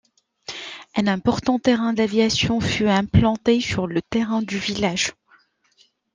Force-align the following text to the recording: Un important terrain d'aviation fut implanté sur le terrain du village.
Un 0.95 1.05
important 1.05 1.59
terrain 1.59 1.93
d'aviation 1.93 2.59
fut 2.59 2.87
implanté 2.87 3.59
sur 3.61 3.85
le 3.85 4.01
terrain 4.01 4.41
du 4.41 4.57
village. 4.57 5.13